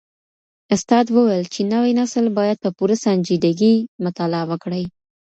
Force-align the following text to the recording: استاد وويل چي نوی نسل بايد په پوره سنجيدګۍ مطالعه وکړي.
استاد 0.75 1.05
وويل 1.15 1.43
چي 1.53 1.61
نوی 1.73 1.91
نسل 1.99 2.25
بايد 2.37 2.57
په 2.63 2.69
پوره 2.77 2.95
سنجيدګۍ 3.03 3.75
مطالعه 4.05 4.45
وکړي. 4.51 4.83